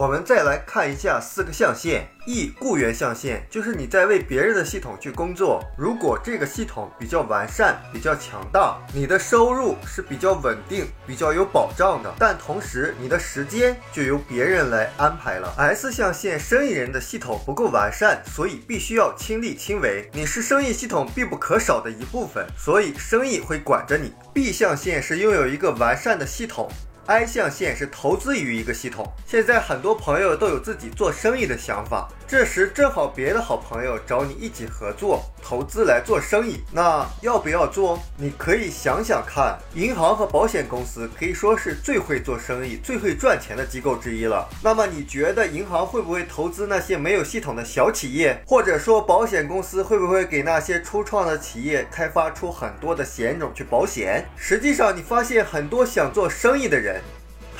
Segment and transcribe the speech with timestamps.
[0.00, 2.08] 我们再来看一下四个象限。
[2.24, 12.14] E 雇员象限就是你在为别人的系统去工作，如果这个系统比较完善、比较强大，你的收入是比较稳定、比较有保障的。
[12.18, 15.52] 但同时，你的时间就由别人来安排了。
[15.58, 20.08] S 象限生意人的系统不够完善，所以必须要亲力亲为。
[20.14, 24.14] 你是生意系统必不可少的一部分，所以生意会管着你。
[24.32, 26.70] B 象限是拥有一个完善的系统。
[27.10, 29.04] I 象限是投资于一个系统。
[29.26, 37.98] 现在很多朋友都有自己做生意的想法，这时正好别的好朋友找你一起合作投资来做生意，那要不要做？
[38.16, 39.58] 你可以想想看。
[39.74, 44.48] 银行和保险公司可以说是最会做生意、最会赚钱的机构之一了。
[44.62, 48.40] 那么你觉得银行会不会投资那些没有系统的小企业？
[48.46, 54.24] 或者说保险公司会不会给那些初创的企业开发出很多的险种去保险？
[54.36, 57.02] 实际上，你发现很多想做生意的人。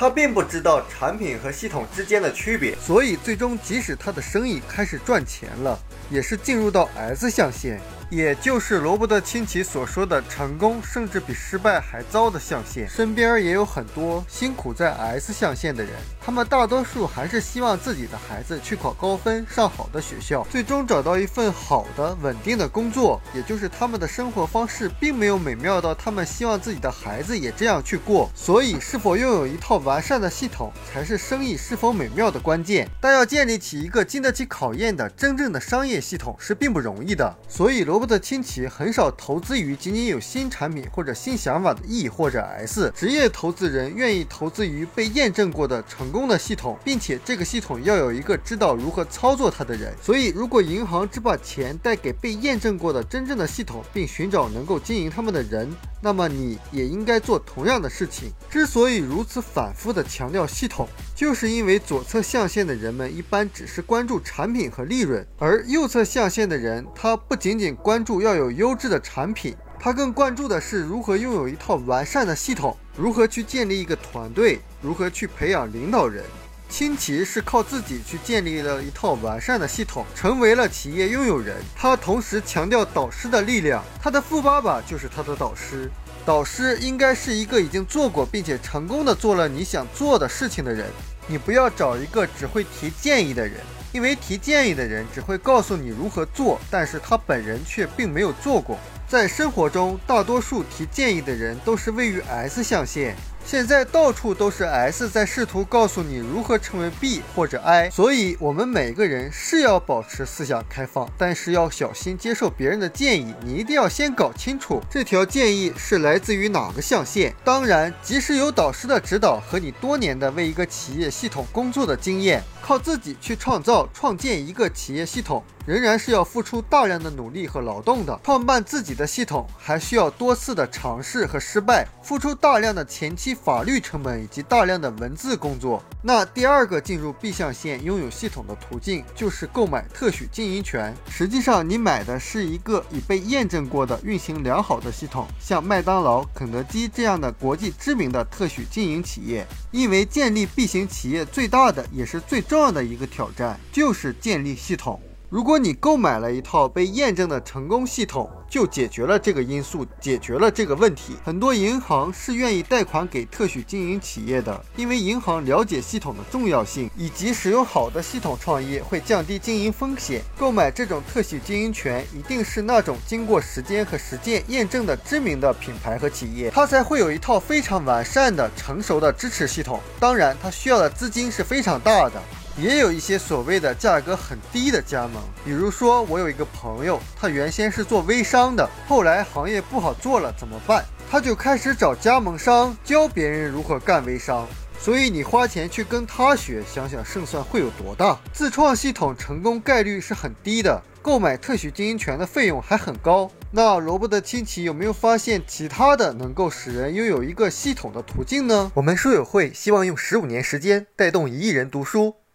[0.01, 7.79] 他并不知道产品和系统之间的区别，所以最终即使他的生意开始赚钱了，也是进入到 S 象限。
[8.11, 12.85] 也就是罗伯特·清崎所说的成功，甚至比失败还糟的象限。
[12.89, 23.21] 身边也有很多辛苦在 S 象限的人，他们大多数还是希望自己的孩子去考高分，上好的学校，最终找到一份好的、稳定的工作。
[23.33, 28.29] 也就是他们的生活方式并没有美妙到他们希望自己的孩子也这样去过。
[28.35, 32.89] 所以，是否拥有一套完善的系统，才是生意是否美妙的关键。
[32.99, 37.33] 但要建立起一个经得起考验的真正的商业系统是并不容易的。
[37.47, 38.00] 所以，罗。
[38.05, 42.91] 的亲戚很少投资于仅仅有新产品或者新想法的 E 或者 S。
[42.95, 49.93] 职业投资人愿意投资于被验证过的成功的系统，并且这个系统要有一个知道如何操作它的人。
[50.01, 55.69] 所以，如果银行只把钱贷给被验证过的真正的系统，并寻找能够经营他们的人，
[56.01, 58.31] 那么你也应该做同样的事情。
[58.49, 60.87] 之所以如此反复地强调系统，
[61.21, 68.03] 就是因为左侧象限的人们一般只是关注产品和利润，而右侧象限的人，他不仅仅关。
[68.03, 76.23] 注要有优质的产品，他更关注的是如何拥有一套完善的系统，如何去建立一个团队，如何去培养领导人。
[76.67, 81.57] 清奇是靠自己去建立了一套完善的系统，成为了企业拥有人。
[81.75, 85.87] 他同时强调导师的力量，他的富爸爸就是他的导师。
[86.25, 90.87] 导师应该是一个已经做过并且成功的做了你想做的事情的人。
[91.27, 93.57] 你不要找一个只会提建议的人。
[93.93, 98.79] 因为提建议的人只会告诉你如何做，但是他本人却并没有做过。
[99.05, 103.17] 在生活中，大多数提建议的人都是位于 S 象限。
[103.45, 113.33] 现在到处都是 S 在试图告诉你如何成为 B 或者 I，所以我们每个人是要保持思想开放，但是要小心接受别人的建议。
[113.43, 117.33] 你一定要先搞清楚这条建议是来自于哪个象限。
[117.43, 125.43] 当然，即使有导师的指导和你多年的为一个企业系统工作的经验，靠自己去创造创建一个企业系统。
[125.67, 128.19] 仍然是要付出大量的努力和劳动的。
[128.23, 135.83] 创办自己的系统还需要多次的尝试和失败，付出大量的前期法律成本以及大量的文字工作。
[136.01, 140.95] 那第二个进入 B 象限拥有系统的途径就是购买特许经营权。
[141.07, 149.45] 实际上，你买的是一个已被验证过的运行良好的系统，像麦当劳、肯德基这样的国际知名的特许经营企业。
[149.69, 154.99] 因为建立 B 型企业最大的也是最重要的一个挑战，就是建立系统。
[155.29, 161.15] 如果你购买了一套被验证的成功系统，就解决了这个因素，解决了这个问题。
[161.23, 170.21] 很多银行是愿意贷款给特许经营企业的，因为银行了解系统的重要性，以及使用好的系统创业会降低经营风险。
[170.37, 179.79] 购买这种特许经营权，一定是那种经过时间和实践验证的知名的品牌和企业，它才会有一套非常完善的、成熟的支持系统。
[179.97, 182.21] 当然，它需要的资金是非常大的。
[182.57, 190.83] 也有一些所谓的价格很低的加盟，比如说我有一个朋友，他原先是做微商的，后来行业不好做了，怎么办？
[191.09, 194.47] 他就开始找加盟商教别人如何干微商。
[194.79, 198.19] 所以你花钱去跟他学，想想胜算会有多大？
[198.33, 203.29] 自创系统成功概率是很低的，购买特许经营权的费用还很高。
[203.51, 208.71] 那罗伯特清崎有没有发现其他的能够使人拥有一个系统的途径呢？
[208.73, 212.15] 我们书友会希望用十五年时间带动一亿人读书。